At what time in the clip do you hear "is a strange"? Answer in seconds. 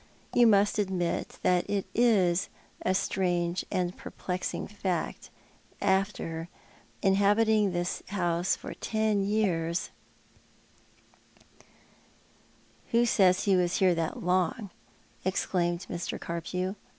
1.93-3.63